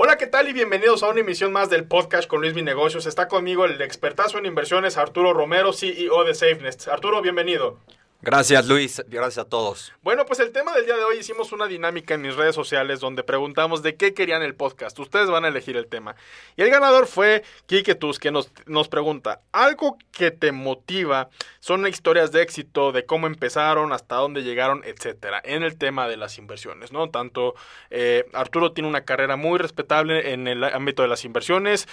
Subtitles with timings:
[0.00, 0.48] Hola, ¿qué tal?
[0.48, 3.04] Y bienvenidos a una emisión más del podcast con Luis Mi Negocios.
[3.06, 6.86] Está conmigo el expertazo en inversiones Arturo Romero, CEO de SafeNest.
[6.86, 7.80] Arturo, bienvenido.
[8.20, 9.92] Gracias Luis, gracias a todos.
[10.02, 12.98] Bueno, pues el tema del día de hoy hicimos una dinámica en mis redes sociales
[12.98, 14.98] donde preguntamos de qué querían el podcast.
[14.98, 16.16] Ustedes van a elegir el tema.
[16.56, 21.28] Y el ganador fue Kike Tus, que nos, nos pregunta, ¿algo que te motiva?
[21.60, 26.16] Son historias de éxito, de cómo empezaron, hasta dónde llegaron, etcétera, en el tema de
[26.16, 27.10] las inversiones, ¿no?
[27.10, 27.54] Tanto
[27.90, 31.86] eh, Arturo tiene una carrera muy respetable en el ámbito de las inversiones,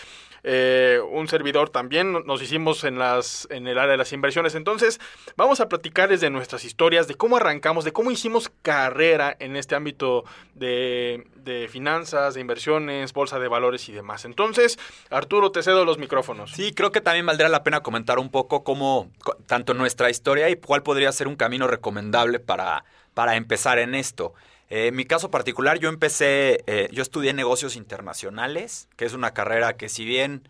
[0.47, 4.53] eh, un servidor también, nos hicimos en, las, en el área de las inversiones.
[4.53, 4.99] Entonces,
[5.35, 9.73] vamos a platicar de nuestras historias, de cómo arrancamos, de cómo hicimos carrera en este
[9.73, 14.23] ámbito de, de finanzas, de inversiones, bolsa de valores y demás.
[14.23, 14.77] Entonces,
[15.09, 16.51] Arturo, te cedo los micrófonos.
[16.51, 19.09] Sí, creo que también valdría la pena comentar un poco cómo,
[19.47, 24.35] tanto nuestra historia y cuál podría ser un camino recomendable para, para empezar en esto.
[24.75, 29.33] Eh, en mi caso particular, yo empecé, eh, yo estudié negocios internacionales, que es una
[29.33, 30.49] carrera que si bien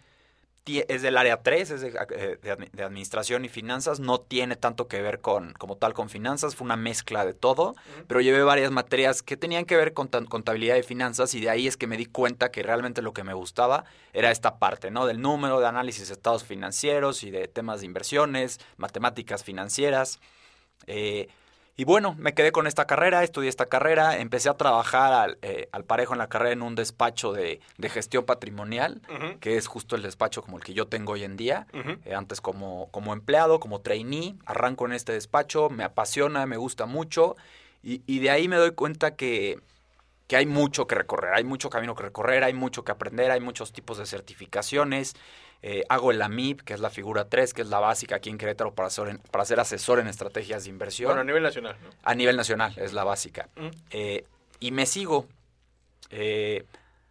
[0.65, 5.21] es del área 3, es eh, de, administración y finanzas, no tiene tanto que ver
[5.21, 7.75] con, como tal, con finanzas, fue una mezcla de todo,
[8.07, 11.67] pero llevé varias materias que tenían que ver con contabilidad y finanzas y de ahí
[11.67, 15.05] es que me di cuenta que realmente lo que me gustaba era esta parte, ¿no?
[15.05, 20.19] Del número, de análisis de estados financieros y de temas de inversiones, matemáticas financieras.
[20.87, 21.27] Eh,
[21.77, 25.67] y bueno, me quedé con esta carrera, estudié esta carrera, empecé a trabajar al, eh,
[25.85, 27.59] parejo en la carrera en un despacho de,
[27.89, 29.01] gestión patrimonial,
[29.41, 31.67] que es justo el despacho como el que yo tengo hoy en día.
[32.05, 36.85] Eh, antes como, como empleado, como trainee, arranco en este despacho, me apasiona, me gusta
[36.85, 37.35] mucho,
[37.83, 39.59] y, y de ahí me doy cuenta que,
[40.27, 43.41] que hay mucho que recorrer, hay mucho camino que recorrer, hay mucho que aprender, hay
[43.41, 45.15] muchos tipos de certificaciones.
[45.61, 48.37] Eh, hago el AMIP, que es la figura 3, que es la básica aquí en
[48.37, 51.07] Querétaro para ser, para ser asesor en estrategias de inversión.
[51.07, 51.75] Bueno, a nivel nacional.
[51.81, 51.89] ¿no?
[52.03, 53.49] A nivel nacional, es la básica.
[53.55, 53.67] Mm.
[53.89, 54.25] Eh,
[54.59, 55.27] y me sigo.
[56.11, 56.65] Eh,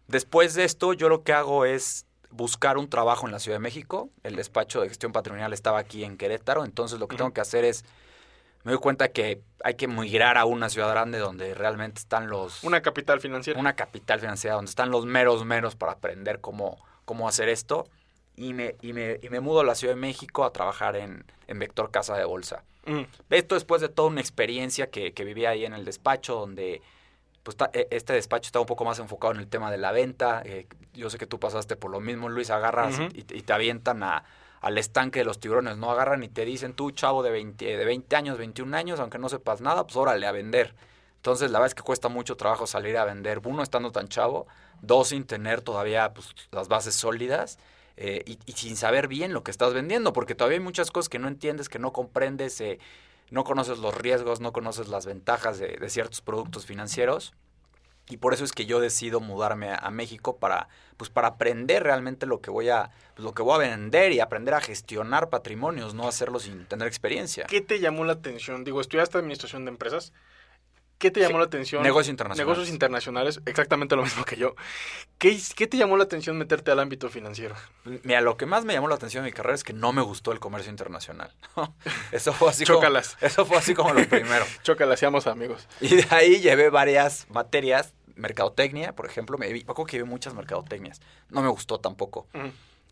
[0.07, 3.61] después de esto, yo lo que hago es buscar un trabajo en la Ciudad de
[3.61, 4.09] México.
[4.23, 7.65] El despacho de gestión patrimonial estaba aquí en Querétaro, entonces lo que tengo que hacer
[7.65, 7.83] es
[8.63, 12.63] me doy cuenta que hay que migrar a una ciudad grande donde realmente están los...
[12.63, 13.59] Una capital financiera.
[13.59, 17.87] Una capital financiera, donde están los meros meros para aprender cómo, cómo hacer esto
[18.35, 21.25] y me, y me, y me mudo a la Ciudad de México a trabajar en,
[21.47, 22.63] en Vector Casa de Bolsa.
[22.85, 23.01] Mm.
[23.29, 26.81] Esto después de toda una experiencia que, que viví ahí en el despacho, donde
[27.43, 30.41] pues e, este despacho está un poco más enfocado en el tema de la venta.
[30.45, 34.23] Eh, yo sé que tú pasaste por lo mismo, Luis, agarras y, te avientan a,
[34.61, 35.91] al estanque de los tiburones, ¿no?
[35.91, 39.29] Agarran y te dicen, tú, chavo de 20, de 20 años, 21 años, aunque no
[39.29, 40.75] sepas nada, pues órale, a vender.
[41.17, 44.47] Entonces, la verdad es que cuesta mucho trabajo salir a vender, uno, estando tan chavo,
[44.81, 47.57] dos, sin tener todavía pues, las bases sólidas
[47.97, 51.19] eh, y, sin saber bien lo que estás vendiendo, porque todavía hay muchas cosas que
[51.19, 52.79] no entiendes, que no comprendes, eh,
[53.31, 57.33] no conoces los riesgos, no conoces las ventajas de, ciertos productos financieros.
[58.07, 62.27] Y por eso es que yo decido mudarme a, México para, pues para aprender realmente
[62.27, 66.07] lo que voy a, lo que voy a vender y aprender a gestionar patrimonios, no
[66.07, 67.45] hacerlo sin tener experiencia.
[67.47, 68.63] ¿Qué te llamó la atención?
[68.63, 70.13] Digo, estudiaste administración de empresas.
[70.97, 71.83] ¿Qué te llamó la atención?
[71.83, 72.47] Negocios internacionales.
[72.47, 74.55] Negocios internacionales, exactamente lo mismo que yo.
[75.17, 77.55] ¿Qué, ¿Qué, te llamó la atención meterte al ámbito financiero?
[78.03, 80.01] Mira, lo que más me llamó la atención en mi carrera es que no me
[80.01, 81.33] gustó el comercio internacional.
[82.11, 83.15] eso fue así Chócalas.
[83.15, 84.45] Como, eso fue así como lo primero.
[84.63, 85.67] Chócalas, seamos amigos.
[85.81, 91.01] Y de ahí llevé varias materias, mercadotecnia, por ejemplo, me acuerdo que llevé muchas mercadotecnias.
[91.29, 92.27] No me gustó tampoco.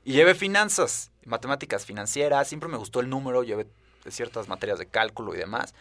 [0.03, 3.67] Y llevé finanzas, matemáticas financieras, siempre me gustó el número, llevé
[4.09, 5.73] ciertas materias de cálculo y demás.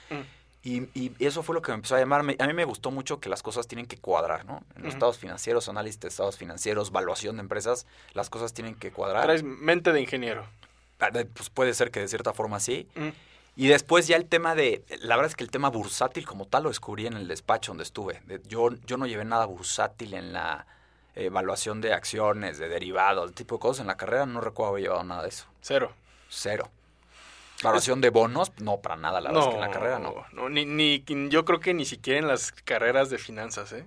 [0.64, 2.20] Y, y, eso fue lo que me empezó a llamar.
[2.20, 4.62] A mí me gustó mucho que las cosas tienen que cuadrar, ¿no?
[4.76, 8.92] En los estados financieros, análisis de estados financieros, valuación de empresas, las cosas tienen que
[8.92, 9.24] cuadrar.
[9.24, 10.46] Traes mente de ingeniero.
[11.00, 12.88] Ah, pues puede ser que de cierta forma sí.
[13.56, 16.62] Y después ya el tema de, la verdad es que el tema bursátil como tal
[16.62, 18.22] lo descubrí en el despacho donde estuve.
[18.46, 20.66] Yo, yo no llevé nada bursátil en la
[21.14, 23.80] evaluación de acciones, de derivados, el tipo de cosas.
[23.80, 25.46] En la carrera no recuerdo haber llevado nada de eso.
[25.60, 25.92] Cero.
[26.30, 26.70] Cero.
[27.62, 30.24] Valoración de bonos, no, para nada, la verdad es que en la carrera no.
[30.32, 33.86] no ni, ni, yo creo que ni siquiera en las carreras de finanzas, ¿eh?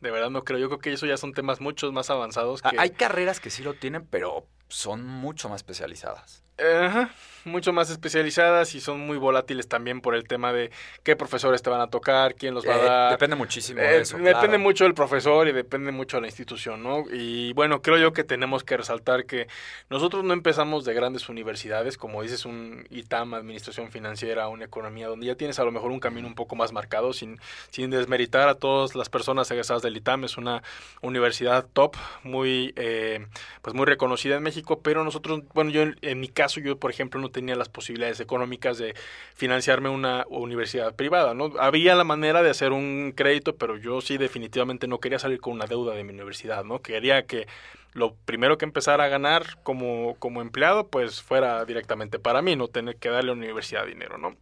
[0.00, 0.58] De verdad no creo.
[0.58, 2.60] Yo creo que eso ya son temas muchos más avanzados.
[2.62, 6.42] Ah, hay carreras que sí lo tienen, pero son mucho más especializadas.
[6.60, 7.10] Ajá,
[7.44, 10.72] mucho más especializadas y son muy volátiles también por el tema de
[11.04, 13.10] qué profesores te van a tocar, quién los va a Eh, dar.
[13.12, 14.16] depende muchísimo Eh, de eso.
[14.16, 14.58] depende claro.
[14.58, 17.04] mucho del profesor y depende mucho de la institución, ¿no?
[17.12, 19.46] Y bueno, creo yo que tenemos que resaltar que
[19.88, 25.26] nosotros no empezamos de grandes universidades, como dices, un ITAM, Administración Financiera, una economía, donde
[25.26, 27.38] ya tienes a lo mejor un camino un poco más marcado, sin,
[27.70, 30.24] sin desmeritar a todas las personas egresadas del ITAM.
[30.24, 30.64] Es una
[31.02, 31.94] universidad top,
[32.24, 33.24] muy, eh,
[33.62, 37.20] pues muy reconocida en México, pero nosotros, bueno, yo en, mi caso, yo por ejemplo
[37.20, 38.94] no tenía las posibilidades económicas de
[39.34, 41.52] financiarme una universidad privada, ¿no?
[41.58, 45.54] Había la manera de hacer un crédito, pero yo sí definitivamente no quería salir con
[45.54, 46.80] una deuda de mi universidad, ¿no?
[46.80, 47.46] Quería que
[47.94, 52.68] lo primero que empezara a ganar como, como empleado, pues fuera directamente para mí, no
[52.68, 54.36] tener que darle a la universidad dinero, ¿no?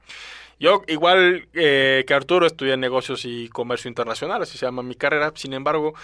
[0.59, 5.33] Yo, igual eh, que Arturo, estudié negocios y comercio internacional, así se llama mi carrera,
[5.35, 5.95] sin embargo,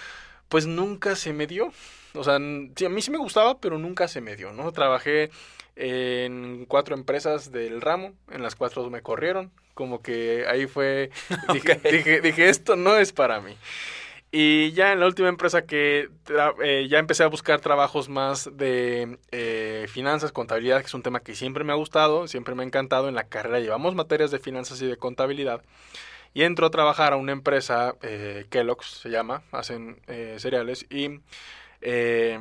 [0.49, 1.71] pues nunca se me dio.
[2.13, 2.37] O sea,
[2.75, 4.71] sí, a mí sí me gustaba, pero nunca se me dio, ¿no?
[4.71, 5.31] Trabajé
[5.75, 11.09] en cuatro empresas del ramo, en las cuatro me corrieron, como que ahí fue,
[11.53, 13.57] dije, dije, dije, esto no es para mí.
[14.35, 16.09] Y ya en la última empresa que
[16.63, 21.19] eh, ya empecé a buscar trabajos más de eh, finanzas, contabilidad, que es un tema
[21.19, 23.07] que siempre me ha gustado, siempre me ha encantado.
[23.07, 25.61] En la carrera llevamos materias de finanzas y de contabilidad.
[26.33, 31.19] Y entro a trabajar a una empresa, eh, Kellogg's se llama, hacen eh, cereales, y
[31.81, 32.39] eh,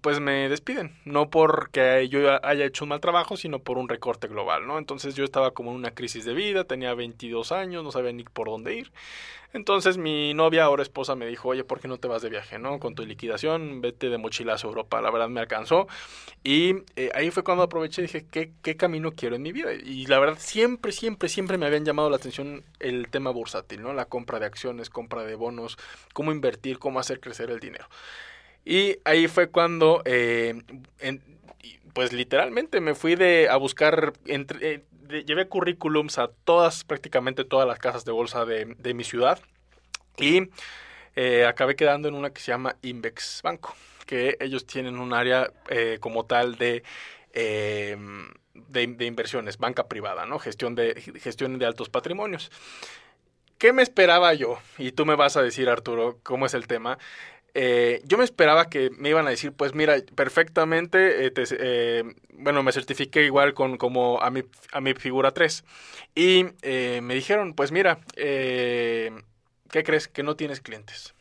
[0.00, 0.96] pues me despiden.
[1.04, 4.78] No porque yo haya hecho un mal trabajo, sino por un recorte global, ¿no?
[4.78, 8.24] Entonces yo estaba como en una crisis de vida, tenía 22 años, no sabía ni
[8.24, 8.92] por dónde ir.
[9.52, 12.58] Entonces mi novia, ahora esposa, me dijo, oye, ¿por qué no te vas de viaje,
[12.58, 12.78] no?
[12.78, 15.00] Con tu liquidación, vete de mochilazo a Europa.
[15.00, 15.88] La verdad me alcanzó.
[16.44, 19.72] Y eh, ahí fue cuando aproveché y dije, ¿qué, ¿qué camino quiero en mi vida?
[19.74, 23.92] Y la verdad, siempre, siempre, siempre me habían llamado la atención el tema bursátil, ¿no?
[23.92, 25.78] La compra de acciones, compra de bonos,
[26.12, 27.86] cómo invertir, cómo hacer crecer el dinero.
[28.64, 30.60] Y ahí fue cuando, eh,
[31.92, 37.66] pues literalmente me fui de a buscar, entre, eh, llevé currículums a todas, prácticamente todas
[37.66, 39.40] las casas de bolsa de, de mi ciudad
[40.18, 40.50] y
[41.16, 43.74] eh, acabé quedando en una que se llama Invex Banco,
[44.06, 45.50] que ellos tienen un área
[46.00, 46.82] como tal de,
[47.32, 47.96] eh,
[48.54, 50.38] de, de inversiones, banca privada, ¿no?
[50.38, 52.50] Gestión de, gestión de altos patrimonios.
[53.58, 54.58] ¿Qué me esperaba yo?
[54.78, 56.98] Y tú me vas a decir, Arturo, cómo es el tema.
[57.54, 62.62] Eh, yo me esperaba que me iban a decir, pues mira, perfectamente, eh, eh, bueno,
[62.62, 65.64] me certifiqué igual con como a mi, a mi figura 3.
[66.14, 69.10] Y eh, me dijeron, pues mira, eh,
[69.70, 70.08] ¿qué crees?
[70.08, 71.14] Que no tienes clientes.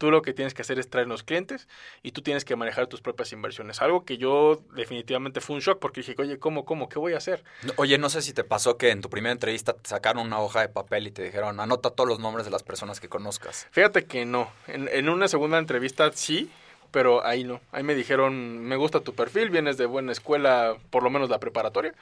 [0.00, 1.68] Tú lo que tienes que hacer es traer los clientes
[2.02, 3.82] y tú tienes que manejar tus propias inversiones.
[3.82, 6.88] Algo que yo definitivamente fue un shock porque dije, oye, ¿cómo, cómo?
[6.88, 7.44] ¿Qué voy a hacer?
[7.76, 10.62] Oye, no sé si te pasó que en tu primera entrevista te sacaron una hoja
[10.62, 13.68] de papel y te dijeron, anota todos los nombres de las personas que conozcas.
[13.72, 14.50] Fíjate que no.
[14.68, 16.50] En, en una segunda entrevista sí,
[16.90, 17.60] pero ahí no.
[17.70, 21.40] Ahí me dijeron, me gusta tu perfil, vienes de buena escuela, por lo menos la
[21.40, 21.92] preparatoria.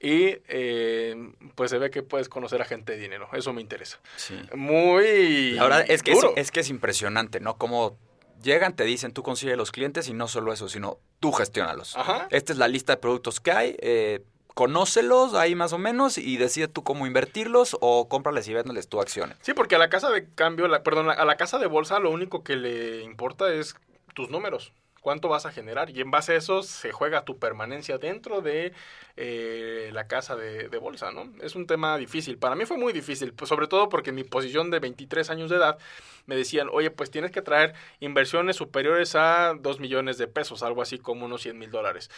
[0.00, 1.14] Y eh,
[1.54, 3.28] pues se ve que puedes conocer a gente de dinero.
[3.32, 4.00] Eso me interesa.
[4.16, 4.38] Sí.
[4.54, 5.52] Muy...
[5.52, 7.56] La verdad es que es, es que es impresionante, ¿no?
[7.56, 7.96] Como
[8.42, 11.96] llegan, te dicen, tú consigue los clientes y no solo eso, sino tú gestiónalos.
[11.96, 12.28] Ajá.
[12.30, 14.20] Esta es la lista de productos que hay, eh,
[14.52, 19.00] conócelos ahí más o menos y decide tú cómo invertirlos o cómprales y véndeles tú
[19.00, 19.36] acciones.
[19.40, 22.10] Sí, porque a la casa de cambio, la- perdón, a la casa de bolsa lo
[22.10, 23.74] único que le importa es
[24.14, 24.72] tus números.
[25.04, 25.90] ¿Cuánto vas a generar?
[25.90, 28.72] Y en base a eso se juega tu permanencia dentro de
[29.18, 31.30] eh, la casa de, bolsa, ¿no?
[31.42, 32.38] Es un tema difícil.
[32.38, 35.50] Para mí fue muy difícil, pues sobre todo porque en mi posición de 23 años
[35.50, 35.76] de edad
[36.24, 40.80] me decían, oye, pues tienes que traer inversiones superiores a 2 millones de pesos, algo
[40.80, 42.10] así como unos 100 mil dólares.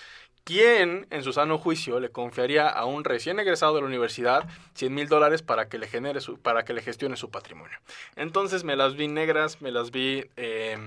[0.45, 4.95] ¿Quién en su sano juicio le confiaría a un recién egresado de la universidad 100
[4.95, 7.77] mil dólares para que le genere su, para que le gestione su patrimonio?
[8.15, 10.79] Entonces me las vi negras, me las vi eh,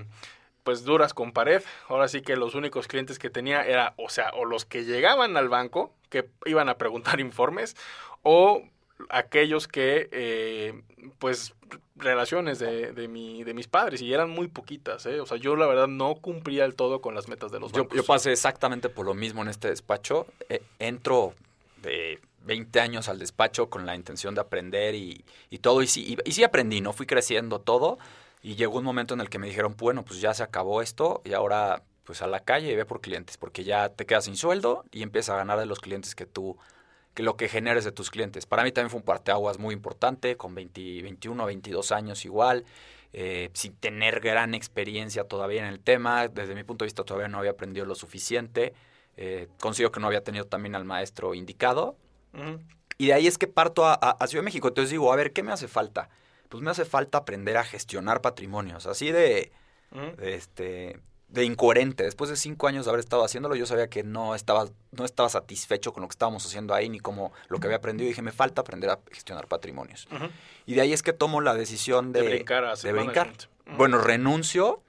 [0.70, 1.64] pues duras con pared.
[1.88, 5.36] Ahora sí que los únicos clientes que tenía era, o sea, o los que llegaban
[5.36, 7.76] al banco, que iban a preguntar informes,
[8.22, 8.62] o
[9.08, 10.80] aquellos que, eh,
[11.18, 11.54] pues,
[11.96, 15.18] relaciones de, de, mi, de mis padres, y eran muy poquitas, ¿eh?
[15.18, 17.82] O sea, yo la verdad no cumplía del todo con las metas de los Yo,
[17.82, 17.96] bancos.
[17.96, 20.28] yo pasé exactamente por lo mismo en este despacho.
[20.48, 21.34] Eh, entro
[21.82, 26.16] de 20 años al despacho con la intención de aprender y, y todo, y sí,
[26.24, 26.92] y, y sí aprendí, ¿no?
[26.92, 27.98] Fui creciendo todo.
[28.42, 31.20] Y llegó un momento en el que me dijeron, bueno, pues ya se acabó esto
[31.24, 34.36] y ahora pues a la calle y ve por clientes, porque ya te quedas sin
[34.36, 36.56] sueldo y empiezas a ganar de los clientes que tú,
[37.14, 38.46] que lo que generes de tus clientes.
[38.46, 42.64] Para mí también fue un parteaguas muy importante, con 20, 21 o 22 años igual,
[43.12, 46.28] eh, sin tener gran experiencia todavía en el tema.
[46.28, 48.72] Desde mi punto de vista todavía no había aprendido lo suficiente.
[49.16, 51.96] Eh, consigo que no había tenido también al maestro indicado.
[52.32, 52.60] Uh -huh.
[52.98, 54.68] Y de ahí es que parto a, a, a Ciudad de México.
[54.68, 56.08] Entonces digo, a ver, ¿qué me hace falta?
[56.50, 58.86] Pues me hace falta aprender a gestionar patrimonios.
[58.86, 59.52] Así de,
[59.92, 62.02] uh este, de incoherente.
[62.02, 65.28] Después de cinco años de haber estado haciéndolo, yo sabía que no estaba, no estaba
[65.28, 68.06] satisfecho con lo que estábamos haciendo ahí, ni como lo que había aprendido.
[68.06, 70.08] Y dije, me falta aprender a gestionar patrimonios.
[70.66, 73.28] Y de ahí es que tomo la decisión de, De brincar a de brincar.
[73.28, 73.76] Ujú.
[73.76, 74.82] Bueno, renuncio.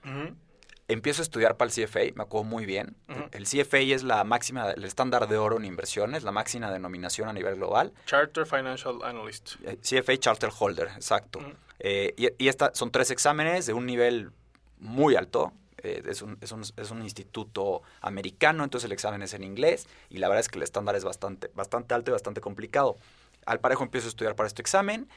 [0.94, 2.96] Empiezo a estudiar para el CFA, me acuerdo muy bien.
[3.32, 7.34] El CFA es la máxima, el estándar de oro en inversiones, la máxima denominación a
[7.34, 7.94] nivel global.
[8.06, 9.56] Charter Financial Analyst.
[9.64, 11.40] Eh, CFA Charter Holder, exacto.
[11.80, 14.32] Eh, y y esta, son tres exámenes de un nivel
[14.80, 15.54] muy alto.
[15.84, 19.88] Eh, es, un, es, un, es un instituto americano, entonces el examen es en inglés
[20.10, 22.98] y la verdad es que el estándar es bastante, bastante alto y bastante complicado.
[23.46, 25.08] Al parejo empiezo a estudiar para este examen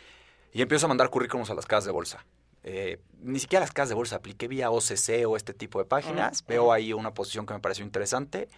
[0.53, 2.25] y empiezo a mandar currículums a las casas de bolsa.
[2.65, 6.45] Eh, ni siquiera las casas de bolsa, apliqué vía OCC o este tipo de páginas.
[6.47, 8.49] Veo ahí una posición que me pareció interesante,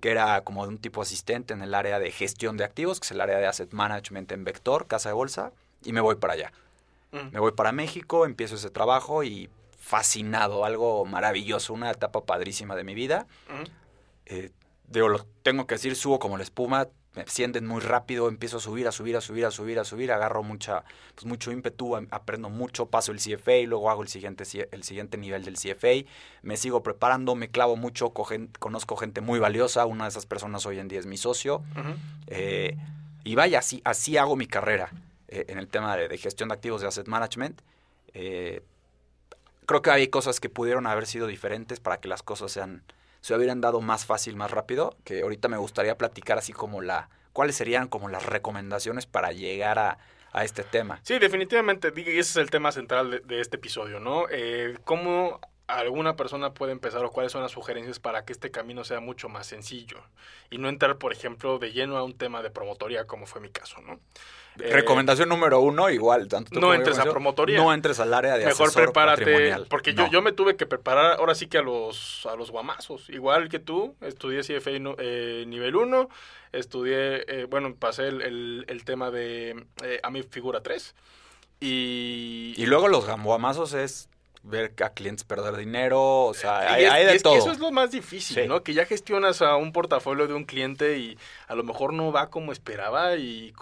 [0.00, 3.06] que era como de un tipo asistente en el área de gestión de activos, que
[3.06, 5.52] es el área de asset management en Vector, casa de bolsa,
[5.84, 6.52] y me voy para allá.
[7.12, 7.24] Ujú.
[7.32, 12.84] Me voy para México, empiezo ese trabajo y fascinado, algo maravilloso, una etapa padrísima de
[12.84, 13.26] mi vida.
[13.48, 13.70] Ujú.
[14.26, 14.52] Eh,
[14.86, 18.60] digo, lo tengo que decir, subo como la espuma, me ascienden muy rápido, empiezo a
[18.60, 22.48] subir, a subir, a subir, a subir, a subir, agarro mucha, pues mucho ímpetu, aprendo
[22.50, 26.08] mucho, paso el CFA, luego hago el siguiente, el siguiente nivel del CFA,
[26.42, 30.64] me sigo preparando, me clavo mucho, cogen- conozco gente muy valiosa, una de esas personas
[30.66, 31.94] hoy en día es mi socio, Ujú.
[32.28, 32.76] eh,
[33.24, 34.90] y vaya, así, así hago mi carrera
[35.28, 37.60] eh, en el tema de, de gestión de activos de asset management.
[38.14, 38.62] Eh,
[39.66, 42.82] creo que hay cosas que pudieron haber sido diferentes para que las cosas sean,
[43.20, 47.08] se hubieran dado más fácil, más rápido, que ahorita me gustaría platicar así como la,
[47.32, 49.98] cuáles serían como las recomendaciones para llegar a,
[50.32, 51.00] a este tema.
[51.02, 54.24] Sí, definitivamente, di- ese es el tema central de, de este episodio, ¿no?
[54.30, 55.40] Eh, ¿Cómo
[55.76, 59.28] alguna persona puede empezar o cuáles son las sugerencias para que este camino sea mucho
[59.28, 59.98] más sencillo?
[60.50, 63.50] Y no entrar, por ejemplo, de lleno a un tema de promotoría, como fue mi
[63.50, 64.00] caso, ¿no?
[64.58, 67.56] Eh, Recomendación número uno, igual, tanto no entres a promotoría.
[67.56, 70.06] No entres al área de Mejor asesor prepárate, porque No.
[70.06, 73.08] yo, yo me tuve que preparar ahora sí que a los, a los guamazos.
[73.10, 76.08] Igual que tú, estudié CFA eh, nivel 1,
[76.52, 80.94] estudié, eh, bueno, pasé el, el- el tema de eh, a mi figura 3.
[81.60, 84.08] Y, Y luego los gamboamazos es
[84.42, 87.36] ver a clientes perder dinero, o sea, hay, es- hay de es que todo.
[87.36, 88.48] eso es lo más difícil, Sí.
[88.48, 88.62] ¿no?
[88.62, 92.30] Que ya gestionas a un portafolio de un cliente y a lo mejor no va
[92.30, 93.52] como esperaba y...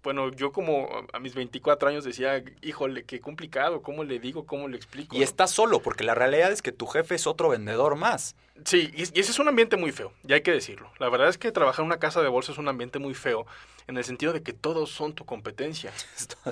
[0.00, 4.68] Bueno, yo como a mis 24 años decía, híjole, qué complicado, ¿cómo le digo, cómo
[4.68, 5.14] le explico?
[5.16, 5.24] Y no?
[5.24, 8.36] estás solo, porque la realidad es que tu jefe es otro vendedor más.
[8.64, 10.90] Sí, y, ese es un ambiente muy feo, ya hay que decirlo.
[10.98, 13.46] La verdad es que trabajar en una casa de bolsa es un ambiente muy feo,
[13.86, 15.92] en el sentido de que todos son tu competencia.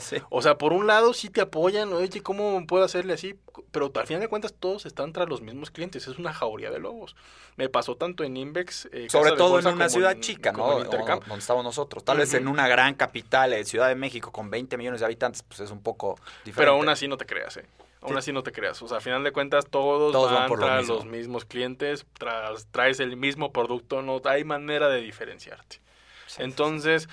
[0.01, 0.17] Sí.
[0.31, 3.35] O sea, por un lado sí te apoyan, oye, ¿cómo puedo hacerle así?
[3.71, 6.79] Pero al final de cuentas todos están tras los mismos clientes, es una jauría de
[6.79, 7.17] lobos.
[7.57, 10.79] Me pasó tanto en Invex, eh, Sobre todo en una ciudad en- chica, ¿no?
[10.79, 11.19] en Intercam.
[11.19, 12.05] O- Donde estamos nosotros.
[12.05, 15.43] Tal vez en una gran capital, eh, Ciudad de México, con 20 millones de habitantes,
[15.43, 16.53] pues es un poco diferente.
[16.57, 17.65] Pero aún así no te creas, ¿eh?
[18.03, 18.19] Aún Sí.
[18.19, 18.81] así no te creas.
[18.83, 22.07] O sea, al final de cuentas todos, Todos van van, por tras los mismos clientes,
[22.19, 25.81] tras, traes el mismo producto, no hay manera de diferenciarte.
[26.27, 26.43] Sí.
[26.43, 27.09] Entonces,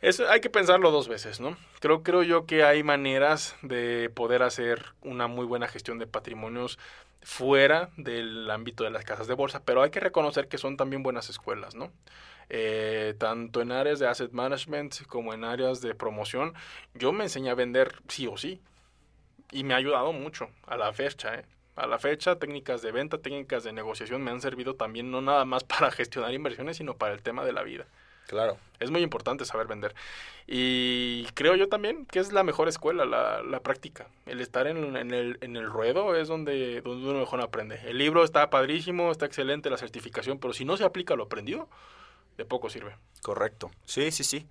[0.00, 1.56] eso hay que pensarlo dos veces, ¿no?
[1.80, 6.78] Creo, creo yo que hay maneras de poder hacer una muy buena gestión de patrimonios
[7.22, 11.02] fuera del ámbito de las casas de bolsa, pero hay que reconocer que son también
[11.02, 11.90] buenas escuelas, ¿no?
[12.50, 16.52] Eh, tanto en áreas de asset management como en áreas de promoción,
[16.92, 18.60] yo me enseñé a vender sí o sí.
[19.52, 21.44] Y me ha ayudado mucho a la fecha, ¿eh?
[21.76, 25.44] A la fecha, técnicas de venta, técnicas de negociación me han servido también no nada
[25.44, 27.86] más para gestionar inversiones, sino para el tema de la vida.
[28.28, 28.56] Claro.
[28.80, 29.94] Es muy importante saber vender.
[30.46, 34.08] Y creo yo también que es la mejor escuela, la, la práctica.
[34.26, 37.80] El estar en, en el, en el ruedo es donde, donde uno mejor aprende.
[37.84, 41.68] El libro está padrísimo, está excelente la certificación, pero si no se aplica lo aprendido,
[42.36, 42.96] de poco sirve.
[43.22, 43.70] Correcto.
[43.84, 44.46] Sí, sí, sí.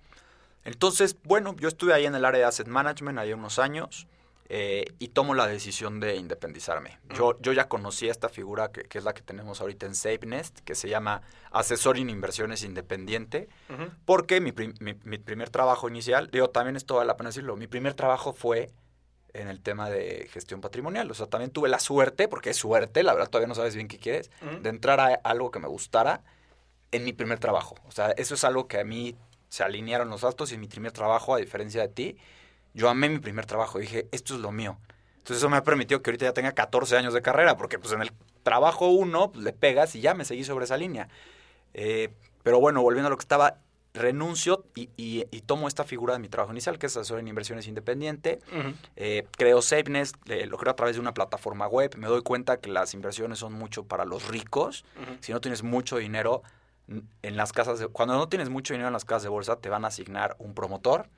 [0.64, 4.06] Entonces, bueno, yo estuve ahí en el área de asset management ahí unos años
[4.48, 6.98] eh, y tomo la decisión de independizarme.
[7.14, 10.60] Yo, yo ya conocí esta figura que, que es la que tenemos ahorita en SafeNest,
[10.60, 13.48] que se llama asesor en inversiones independiente,
[14.04, 17.56] porque mi, prim- mi- mi primer trabajo inicial, digo, también es toda la pena decirlo,
[17.56, 18.70] mi primer trabajo fue
[19.32, 21.10] en el tema de gestión patrimonial.
[21.10, 23.88] O sea, también tuve la suerte, porque es suerte, la verdad todavía no sabes bien
[23.88, 24.30] qué quieres,
[24.62, 26.22] de entrar a algo que me gustara
[26.92, 27.74] en mi primer trabajo.
[27.86, 29.16] O sea, eso es algo que a mí
[29.48, 32.16] se alinearon los astros y en mi primer trabajo, a diferencia de ti,
[32.74, 33.78] yo amé mi primer trabajo.
[33.78, 34.76] Dije, esto es lo mío.
[35.18, 37.92] Entonces eso me ha permitido que ahorita ya tenga 14 años de carrera, porque pues
[37.94, 38.12] en el
[38.42, 41.08] trabajo uno pues, le pegas y ya me seguí sobre esa línea.
[41.72, 42.10] Eh,
[42.42, 43.58] pero bueno, volviendo a lo que estaba,
[43.94, 47.28] renuncio y, y- y tomo esta figura de mi trabajo inicial, que es asesor en
[47.28, 48.40] inversiones independiente.
[48.96, 51.94] Eh, creo SafeNest, eh, lo creo a través de una plataforma web.
[51.96, 54.84] Me doy cuenta que las inversiones son mucho para los ricos.
[55.20, 56.42] Si no tienes mucho dinero
[57.22, 59.68] en las casas de, cuando no tienes mucho dinero en las casas de bolsa, te
[59.70, 61.08] van a asignar un promotor,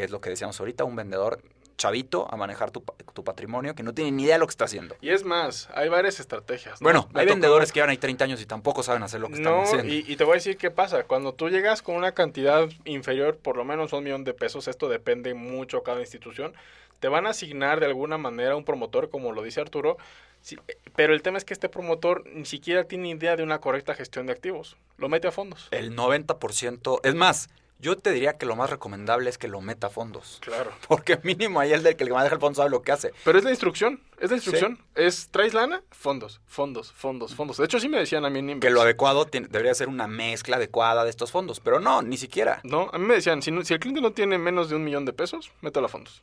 [0.00, 1.42] que es lo que decíamos ahorita, un vendedor
[1.76, 2.82] chavito a manejar tu,
[3.14, 4.96] tu patrimonio que no tiene ni idea de lo que está haciendo.
[5.00, 6.80] Y es más, hay varias estrategias.
[6.80, 6.84] ¿no?
[6.84, 9.34] Bueno, Me hay vendedores que llevan ahí 30 años y tampoco saben hacer lo que
[9.34, 9.86] están No, haciendo.
[9.92, 11.04] y, y te voy a decir qué pasa.
[11.04, 14.88] Cuando tú llegas con una cantidad inferior, por lo menos un millón de pesos, esto
[14.88, 16.52] depende mucho cada institución,
[16.98, 19.96] te van a asignar de alguna manera un promotor, como lo dice Arturo,
[20.42, 20.58] sí,
[20.96, 24.26] pero el tema es que este promotor ni siquiera tiene idea de una correcta gestión
[24.26, 24.76] de activos.
[24.98, 25.68] Lo mete a fondos.
[25.70, 27.48] El 90%, es más,
[27.80, 30.38] yo te diría que lo más recomendable es que lo meta a fondos.
[30.40, 30.70] Claro.
[30.88, 33.12] Porque mínimo ahí el del que le maneja el fondo sabe lo que hace.
[33.24, 34.78] Pero es la instrucción, es la instrucción.
[34.94, 35.82] Es, ¿traes lana?
[35.90, 37.56] Fondos, fondos, fondos, fondos.
[37.56, 40.06] De hecho, así me decían a mí en Que lo adecuado tiene- debería ser una
[40.06, 42.60] mezcla adecuada de estos fondos, pero no, ni siquiera.
[42.64, 44.84] No, a mí me decían, si, no- si el cliente no tiene menos de un
[44.84, 46.22] millón de pesos, mételo a fondos.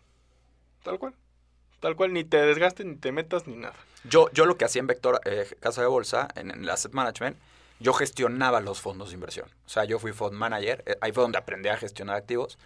[0.84, 1.14] Tal cual.
[1.80, 3.76] Tal cual, ni te desgastes, ni te metas, ni nada.
[4.04, 6.92] Yo, yo lo que hacía en Vector eh, Casa de Bolsa, en, en el Asset
[6.94, 7.38] Management,
[7.80, 9.48] yo gestionaba los fondos de inversión.
[9.66, 12.58] O sea, yo fui fund manager, eh, ahí fue donde aprendí a gestionar activos.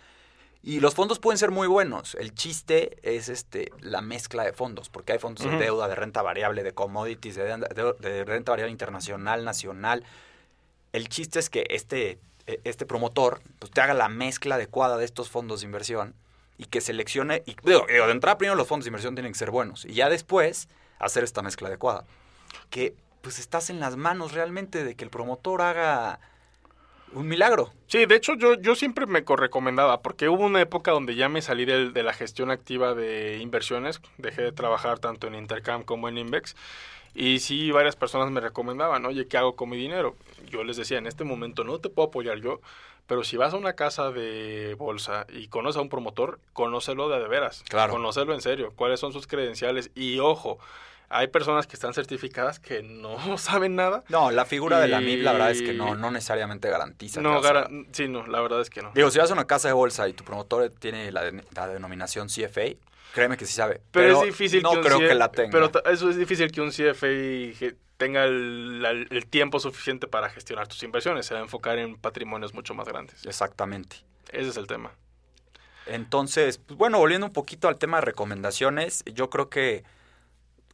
[0.64, 2.14] Y los fondos pueden ser muy buenos.
[2.16, 6.22] El chiste es este la mezcla de fondos, porque hay fondos de deuda, de renta
[6.22, 10.04] variable, de commodities, de, de- de renta variable internacional, nacional.
[10.94, 15.06] El chiste es que este, eh, este promotor pues, te haga la mezcla adecuada de
[15.06, 16.14] estos fondos de inversión
[16.60, 17.42] y que seleccione.
[17.48, 19.84] Y, digo, digo, de entrada, primero los fondos de inversión tienen que ser buenos.
[19.86, 20.68] Y ya después
[21.00, 22.06] hacer esta mezcla adecuada.
[22.70, 26.20] Que pues estás en las manos realmente de que el promotor haga
[27.14, 27.72] un milagro.
[27.88, 31.28] Sí, de hecho yo, yo siempre me co- recomendaba, porque hubo una época donde ya
[31.30, 35.84] me salí del- de, la gestión activa de inversiones, dejé de trabajar tanto en Intercam
[35.84, 36.56] como en Invex,
[37.14, 40.16] y sí varias personas me recomendaban, oye, ¿qué hago con mi dinero?
[40.50, 42.62] Yo les decía, en este momento no te puedo apoyar yo,
[43.08, 47.20] pero si vas a una casa de bolsa y conoces a un promotor, conócelo de,
[47.20, 47.92] de veras, Claro.
[47.92, 50.60] conócelo en serio, cuáles son sus credenciales, y ojo,
[51.12, 54.04] hay personas que están certificadas que no saben nada.
[54.10, 57.22] No, la figura de la MIP la verdad es que no, no necesariamente garantiza.
[57.22, 58.92] No, gara- sí, no, la verdad es que no.
[58.96, 61.68] Digo, si vas a una casa de bolsa y tu promotor tiene la, de- la
[61.68, 62.76] denominación CFA,
[63.14, 63.82] créeme que sí sabe.
[63.92, 65.52] Pero, es difícil no que un creo CF que la tenga.
[65.52, 71.26] Pero eso es difícil que un CFA tenga el tiempo suficiente para gestionar tus inversiones.
[71.26, 73.26] Se va a enfocar en patrimonios mucho más grandes.
[73.26, 73.98] Exactamente.
[74.32, 74.92] Ese es el tema.
[75.86, 79.84] Entonces, pues, bueno, volviendo un poquito al tema de recomendaciones, yo creo que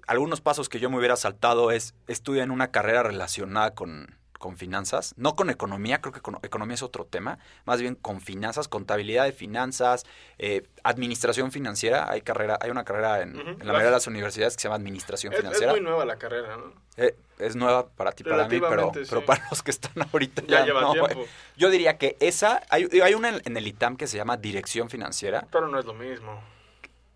[0.08, 4.56] algunos pasos que yo me hubiera saltado es estudiar en una carrera relacionada con, con
[4.56, 8.68] finanzas, no con economía, creo que con- economía es otro tema, más bien con finanzas,
[8.68, 10.06] contabilidad de finanzas,
[10.38, 13.50] eh, administración financiera, hay carrera, hay una carrera en, Ujú.
[13.50, 15.72] en la mayoría de las universidades que se llama administración Es, es financiera.
[15.74, 16.74] muy nueva la carrera, ¿no?
[16.98, 19.28] Eh, es nueva para ti, para mí, pero, Relativamente, pero sí.
[19.28, 21.14] para los que están ahorita Ya ya, lleva no, tiempo.
[21.16, 21.28] güey.
[21.56, 24.90] Yo diría que esa, hay, hay una en, en el ITAM que se llama Dirección
[24.90, 25.46] Financiera.
[25.52, 26.42] Pero no es lo mismo.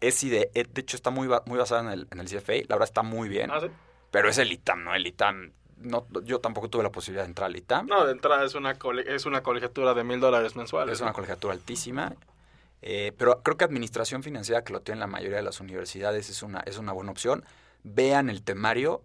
[0.02, 2.76] Es ide- eh, de hecho está muy, muy basada en el, en el CFA, la
[2.76, 3.68] verdad está muy bien, Ah, ¿sí?
[4.12, 4.94] pero es el ITAM, ¿no?
[4.96, 8.44] El ITAM, no, yo tampoco tuve la posibilidad de entrar al ITAM, No, de entrada
[8.44, 10.94] es una, es una colegiatura de mil dólares mensuales.
[10.96, 12.14] es una colegiatura altísima,
[12.82, 16.42] eh, pero creo que administración financiera, que lo tienen la mayoría de las universidades, es
[16.44, 17.46] una, es una buena opción.
[17.84, 19.04] Vean el temario,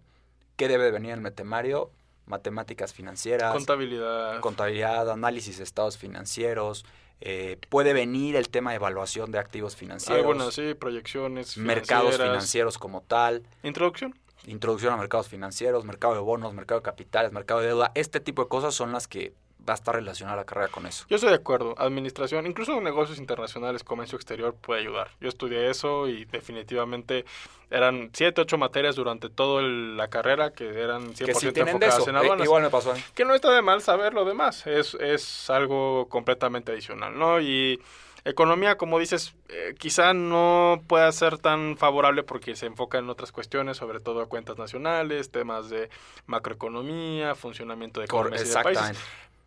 [0.55, 1.91] qué debe de venir en el temario,
[2.27, 4.39] matemáticas financieras, Contabilidad.
[4.41, 6.85] contabilidad, análisis de estados financieros,
[7.21, 11.57] eh, puede venir el tema de evaluación de activos financieros, Algunas, sí, proyecciones.
[11.57, 14.13] mercados financieros como tal, Introducción.
[14.45, 18.43] introducción a mercados financieros, mercado de bonos, mercado de capitales, mercado de deuda, este tipo
[18.43, 19.33] de cosas son las que
[19.67, 21.05] va a estar relacionada la carrera con eso.
[21.09, 21.75] Yo estoy de acuerdo.
[21.77, 25.09] Administración, incluso negocios internacionales, comercio exterior puede ayudar.
[25.19, 27.25] Yo estudié eso y definitivamente
[27.69, 32.15] eran siete, ocho materias durante toda la carrera que eran 100% Que enfocadas eso, en
[32.15, 32.45] eh, aduanas.
[32.45, 32.93] igual me pasó.
[33.13, 34.65] Que no está de mal saber lo demás.
[34.67, 37.41] Es, es algo completamente adicional, ¿no?
[37.41, 37.81] Y
[38.29, 43.31] economía, como dices, eh, quizá no pueda ser tan favorable porque se enfoca en otras
[43.31, 45.89] cuestiones, sobre todo cuentas nacionales, temas de
[46.25, 48.97] macroeconomía, funcionamiento de y de países.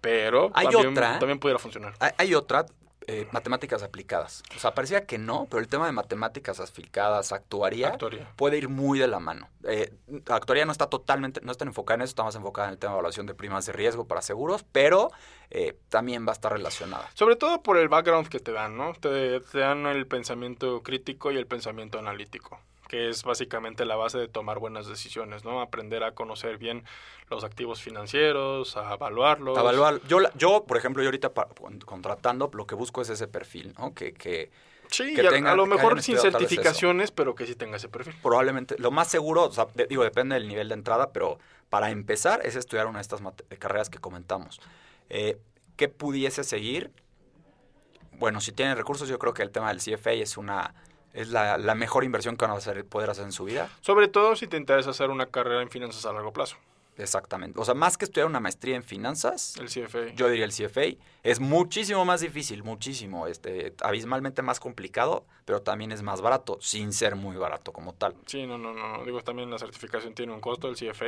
[0.01, 1.19] Pero Hay también, otra.
[1.19, 1.95] también pudiera funcionar.
[1.99, 2.67] Hay, hay otra,
[3.07, 4.43] eh, matemáticas aplicadas.
[4.57, 8.31] O sea, parecía que no, pero el tema de matemáticas aplicadas, actuaría, Actuaría.
[8.37, 9.49] puede ir muy de la mano.
[9.65, 9.93] Eh,
[10.29, 12.93] actuaría no está totalmente, no está enfocada en eso, está más enfocada en el tema
[12.93, 15.11] de evaluación de primas de riesgo para seguros, pero
[15.51, 17.11] eh, también va a estar relacionada.
[17.15, 18.93] Sobre todo por el background que te dan, ¿no?
[18.93, 22.61] Te, te dan el pensamiento crítico y el pensamiento analítico,
[22.91, 25.61] que es básicamente la base de tomar buenas decisiones, ¿no?
[25.61, 26.83] Aprender a conocer bien
[27.31, 29.57] los activos financieros, a evaluarlos.
[29.57, 30.01] Evaluar.
[30.09, 31.31] Yo, yo, por ejemplo, yo ahorita
[31.87, 33.95] contratando, lo que busco es ese perfil, ¿no?
[33.95, 34.51] Que, que
[34.89, 38.13] Sí, que y a, a lo mejor sin certificaciones, pero que sí tenga ese perfil.
[38.21, 41.91] probablemente, lo más seguro, o sea, de- digo, depende del nivel de entrada, pero para
[41.93, 43.21] empezar es estudiar una de estas
[43.61, 44.61] carreras que comentamos.
[45.11, 45.39] Eh,
[45.77, 46.91] ¿Qué pudiese seguir?
[48.19, 50.75] Bueno, si tienen recursos, yo creo que el tema del CFA es una
[51.15, 53.69] es la, la mejor inversión que van a hacer- poder hacer en su vida.
[53.81, 56.57] Sobre todo si te interesa hacer una carrera en finanzas a largo plazo.
[56.99, 57.59] Exactamente.
[57.59, 60.09] O sea, más que estudiar una maestría en finanzas, El CFA.
[60.15, 65.93] yo diría el CFA, es muchísimo más difícil, muchísimo, este, abismalmente más complicado, pero también
[65.93, 68.15] es más barato, sin ser muy barato como tal.
[68.27, 69.03] Sí, no, no, no.
[69.07, 71.07] Digo, también la certificación tiene un costo, el CFA.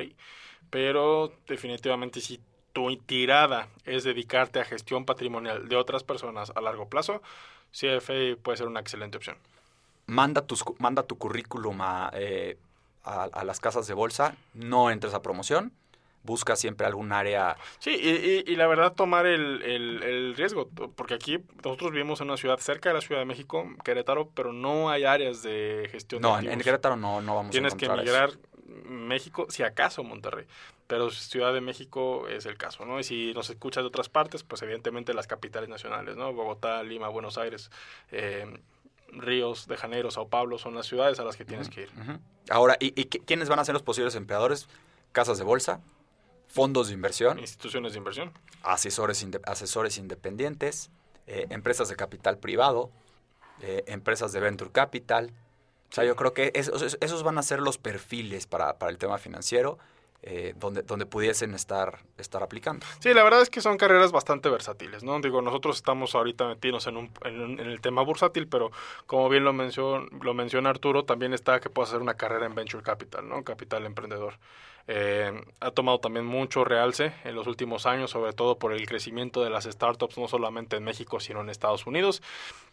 [0.71, 2.41] Pero definitivamente si
[2.73, 7.21] tu tirada es dedicarte a gestión patrimonial de otras personas a largo plazo,
[7.73, 9.37] CFA puede ser una excelente opción.
[10.07, 12.59] Manda, tus, manda tu currículum a, eh,
[13.05, 15.73] a, a las casas de bolsa, no entres a promoción,
[16.25, 20.69] busca siempre algún área Sí, y, y- y la verdad tomar el, el- el riesgo,
[20.97, 24.53] porque aquí nosotros vivimos en una ciudad cerca de la Ciudad de México, Querétaro, pero
[24.53, 26.65] no hay áreas de gestión de No, en, en activos.
[26.65, 28.37] Querétaro no, no vamos Tienes a que encontrar eso.
[28.37, 28.39] migrar
[28.89, 30.47] México, si acaso Monterrey,
[30.87, 33.01] pero Ciudad de México es el caso, ¿no?
[33.01, 36.33] Y si nos escuchas de otras partes, pues evidentemente las capitales nacionales, ¿no?
[36.33, 37.71] Bogotá, Lima, Buenos Aires,
[38.13, 38.47] eh,
[39.13, 41.91] Ríos de Janeiro, Sao Paulo son las ciudades a las que tienes que ir.
[42.51, 44.69] Ahora, ¿y, y qui- quiénes van a ser los posibles empleadores?
[45.13, 45.81] Casas de bolsa,
[46.49, 48.33] fondos de inversión, Instituciones de inversión.
[48.63, 50.91] asesores, inde- asesores independientes,
[51.27, 52.91] eh, empresas de capital privado,
[53.61, 55.33] eh, empresas de venture capital.
[55.91, 58.99] O sea, yo creo que esos, esos van a ser los perfiles para, para el
[58.99, 59.79] tema financiero
[60.23, 62.87] eh, donde, donde pudiesen estar, estar aplicando.
[63.01, 65.21] Sí, la verdad es que son carreras bastante versátiles, ¿no?
[65.21, 68.71] Digo, nosotros estamos ahorita metidos en, un, en, un- en el tema bursátil, pero
[69.07, 72.55] como bien lo, mencionó lo menciona Arturo, también está que puedes hacer una carrera en
[72.55, 73.43] Venture Capital, ¿no?
[73.43, 74.39] Capital emprendedor.
[74.89, 79.45] Eh, ha tomado también mucho realce en los últimos años, sobre todo por el crecimiento
[79.45, 82.21] de las startups, no solamente en México, sino en Estados Unidos.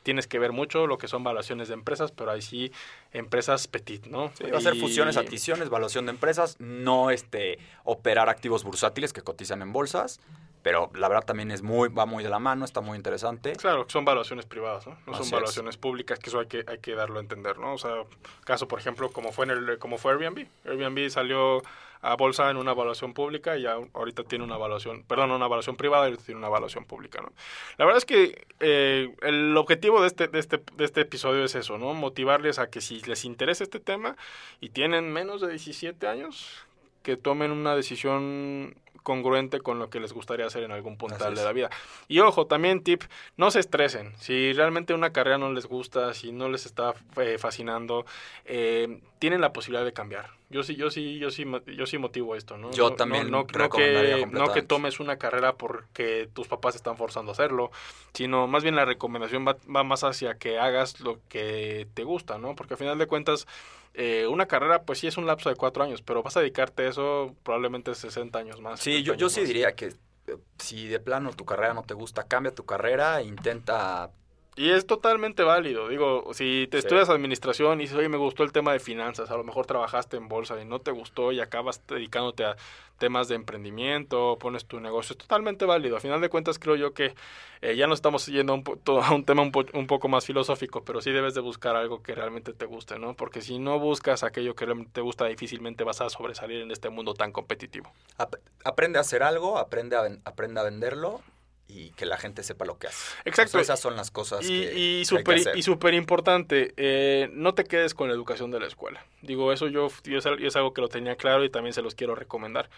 [0.02, 2.72] Tienes que ver mucho lo que son valuaciones de empresas, pero ahí sí,
[3.12, 4.32] empresas petit, ¿no?
[4.34, 7.39] Sí, va a ser fusiones, adquisiciones, valuación de empresas, no este
[7.84, 10.20] operar activos bursátiles que cotizan en bolsas,
[10.62, 13.54] pero la verdad también es muy, va muy de la mano, está muy interesante.
[13.54, 14.98] Claro, son valuaciones privadas, ¿no?
[15.06, 15.32] No Así son es.
[15.32, 17.74] valuaciones públicas, que eso hay que, hay que darlo a entender, ¿no?
[17.74, 18.04] O sea,
[18.44, 20.48] caso, por ejemplo, como fue en el, como fue Airbnb.
[20.66, 21.62] Airbnb salió
[22.02, 25.76] a bolsa en una evaluación pública y ya ahorita tiene una evaluación, perdón, una evaluación
[25.76, 27.32] privada y ahorita tiene una evaluación pública, ¿no?
[27.78, 31.56] La verdad es que eh, el objetivo de este, de, este, de este episodio es
[31.56, 31.94] eso, ¿no?
[31.94, 34.16] Motivarles a que si les interesa este tema
[34.62, 36.66] y tienen menos de 17 años,
[37.02, 41.44] que tomen una decisión congruente con lo que les gustaría hacer en algún puntal de
[41.44, 41.70] la vida.
[42.08, 43.04] Y ojo, también tip,
[43.38, 44.14] no se estresen.
[44.20, 48.06] Si realmente una carrera no les gusta, si no les está eh, fascinando,
[48.46, 50.32] eh, tienen la posibilidad de cambiar.
[50.52, 52.72] Yo sí, yo sí, yo sí, yo sí motivo esto, ¿no?
[52.72, 56.76] Yo No- también no, no, recomendaría que, no que tomes una carrera porque tus papás
[56.76, 57.72] están forzando a hacerlo,
[58.14, 62.38] sino más bien la recomendación va, va más hacia que hagas lo que te gusta,
[62.40, 62.56] ¿no?
[62.56, 63.46] Porque al final de cuentas,
[63.94, 66.84] eh, una carrera, pues sí es un lapso de cuatro años, pero vas a dedicarte
[66.84, 68.80] a eso probablemente 60 años más.
[68.80, 69.88] Sí, 70 yo, yo sí diría que
[70.28, 74.12] eh, si de plano tu carrera no te gusta, cambia tu carrera, intenta...
[74.60, 75.88] Y es totalmente válido.
[75.88, 76.86] Digo, si te Sí.
[76.86, 80.18] estudias administración y dices, oye, me gustó el tema de finanzas, a lo mejor trabajaste
[80.18, 82.58] en bolsa y no te gustó y acabas dedicándote a
[82.98, 85.96] temas de emprendimiento, pones tu negocio, es totalmente válido.
[85.96, 87.16] A final de cuentas, creo yo que
[87.62, 90.10] eh, ya nos estamos yendo a un, po- a un tema un, po- un poco
[90.10, 93.14] más filosófico, pero sí debes de buscar algo que realmente te guste, ¿no?
[93.16, 96.90] Porque si no buscas aquello que realmente te gusta, difícilmente vas a sobresalir en este
[96.90, 97.90] mundo tan competitivo.
[98.18, 101.22] ap- aprende a hacer algo, aprende a, aprende a venderlo
[101.72, 103.16] y que la gente sepa lo que hace.
[103.26, 103.60] Exacto.
[103.60, 105.58] Esas son las cosas Y, que, y que hay que súper hacer.
[105.58, 109.06] y súper importante, eh, no te quedes con la educación de la escuela.
[109.22, 111.74] Digo, eso yo, yo es, al- yo es algo que lo tenía claro y también
[111.74, 112.70] se los quiero recomendar.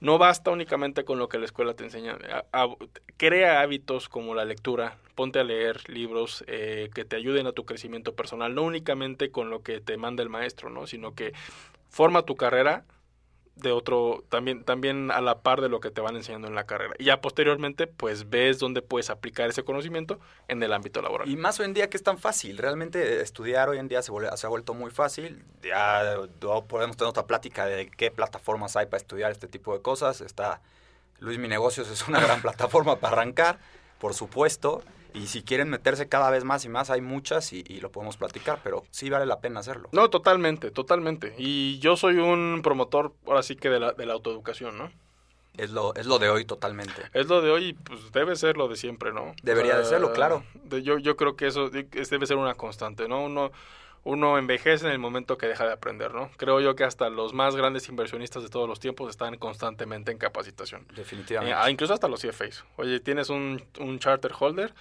[0.00, 2.18] No basta únicamente con lo que la escuela te enseña.
[2.52, 2.74] A- a-
[3.16, 7.64] crea hábitos como la lectura, ponte a leer libros eh, que te ayuden a tu
[7.64, 10.86] crecimiento personal, no únicamente con lo que te manda el maestro, ¿no?
[10.86, 11.32] sino que
[11.90, 12.84] forma tu carrera
[13.56, 16.64] de otro, también, también a la par de lo que te van enseñando en la
[16.64, 16.94] carrera.
[16.98, 21.28] Y ya posteriormente, pues ves dónde puedes aplicar ese conocimiento en el ámbito laboral.
[21.28, 22.56] Y más hoy en día que es tan fácil.
[22.56, 25.44] Realmente estudiar hoy en día se, vuelve- se ha vuelto muy fácil.
[25.62, 29.82] Ya no podemos tener otra plática de qué plataformas hay para estudiar este tipo de
[29.82, 30.22] cosas.
[30.22, 30.62] Está
[31.18, 33.58] Luis Mi Negocios es una gran plataforma para arrancar,
[33.98, 34.82] por supuesto.
[35.14, 38.16] Y si quieren meterse cada vez más y más, hay muchas y, y lo podemos
[38.16, 39.88] platicar, pero sí vale la pena hacerlo.
[39.92, 41.34] No, totalmente, totalmente.
[41.38, 44.90] Y yo soy un promotor, ahora sí que de la, de la autoeducación, ¿no?
[45.56, 47.02] Es lo, es lo de hoy totalmente.
[47.12, 49.34] Es lo de hoy y pues debe ser lo de siempre, ¿no?
[49.42, 50.44] Debería de serlo, claro.
[50.64, 53.24] de- yo, yo creo que eso es- debe ser una constante, ¿no?
[53.24, 53.50] Uno,
[54.04, 56.30] uno envejece en el momento que deja de aprender, ¿no?
[56.36, 60.18] Creo yo que hasta los más grandes inversionistas de todos los tiempos están constantemente en
[60.18, 60.86] capacitación.
[60.94, 61.54] Definitivamente.
[61.54, 62.64] Eh, ah, incluso hasta los CFAs.
[62.76, 64.72] Oye, tienes un, un charter holder,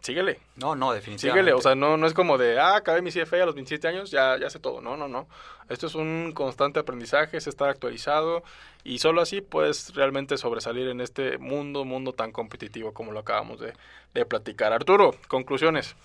[0.00, 0.38] síguele.
[0.56, 1.40] No, no, definitivamente.
[1.40, 3.88] Síguele, o sea, no, no es como de, ah, acabé mi CFA a los 27
[3.88, 4.80] años, ya, ya sé todo.
[4.80, 5.26] No, no, no.
[5.68, 8.44] Esto es un constante aprendizaje, es estar actualizado
[8.84, 13.58] y solo así puedes realmente sobresalir en este mundo, mundo tan competitivo como lo acabamos
[13.58, 13.74] de,
[14.14, 14.72] de platicar.
[14.72, 15.96] Arturo, conclusiones.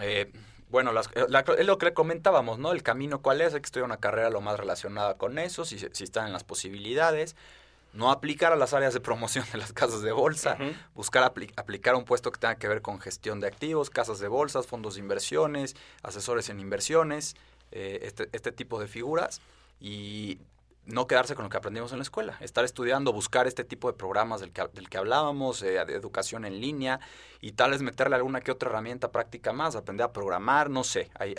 [0.00, 0.32] Eh,
[0.70, 2.72] bueno, las- eh, la- es lo que le comentábamos, ¿no?
[2.72, 5.78] El camino cuál es, hay que estudiar una carrera lo más relacionada con eso, si,
[5.78, 7.36] si están en las posibilidades,
[7.92, 10.56] no aplicar a las áreas de promoción de las casas de bolsa,
[10.94, 14.28] buscar apli- aplicar un puesto que tenga que ver con gestión de activos, casas de
[14.28, 17.34] bolsas, fondos de inversiones, asesores en inversiones,
[17.72, 19.40] eh, este, este tipo de figuras.
[19.80, 20.38] Y
[20.90, 23.96] no quedarse con lo que aprendimos en la escuela, estar estudiando, buscar este tipo de
[23.96, 27.00] programas del que, del que hablábamos, eh, de educación en línea
[27.40, 31.10] y tal vez meterle alguna que otra herramienta práctica más, aprender a programar, no sé,
[31.18, 31.34] hay-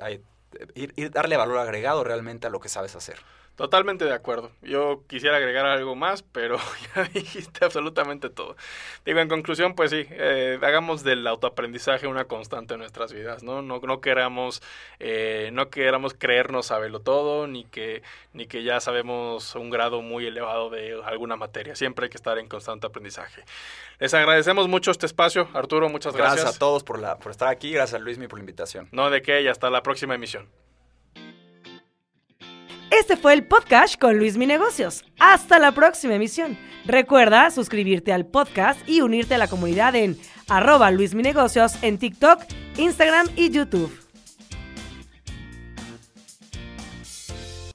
[0.75, 3.17] ir, ir darle valor agregado realmente a lo que sabes hacer.
[3.55, 4.51] Totalmente de acuerdo.
[4.61, 6.57] Yo quisiera agregar algo más, pero
[6.95, 8.55] ya dijiste absolutamente todo.
[9.05, 13.61] Digo, en conclusión, pues sí, eh, hagamos del autoaprendizaje una constante en nuestras vidas, ¿no?
[13.61, 14.63] No, no queramos,
[14.99, 18.01] eh, no queramos creernos saberlo todo, ni que,
[18.33, 21.75] ni que ya sabemos un grado muy elevado de alguna materia.
[21.75, 23.43] Siempre hay que estar en constante aprendizaje.
[23.99, 26.41] Les agradecemos mucho este espacio, Arturo, muchas gracias.
[26.41, 28.87] Gracias, a todos por, la, por estar aquí, gracias a Luismi por la invitación.
[28.91, 30.49] No de qué, y hasta la próxima emisión.
[33.01, 35.03] Este fue el podcast con Luis Mi Negocios.
[35.17, 36.55] Hasta la próxima emisión.
[36.85, 41.97] Recuerda suscribirte al podcast y unirte a la comunidad en arroba Luis Mi Negocios en
[41.97, 42.43] TikTok,
[42.77, 44.00] Instagram y YouTube.